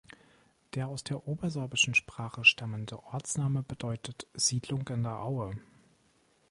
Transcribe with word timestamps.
Der 0.73 0.87
aus 0.87 1.03
der 1.03 1.27
obersorbischen 1.27 1.93
Sprache 1.93 2.43
stammende 2.43 3.03
Ortsname 3.03 3.61
bedeutet 3.61 4.25
„Siedlung 4.33 4.87
in 4.87 5.03
der 5.03 5.19
Aue“. 5.19 5.55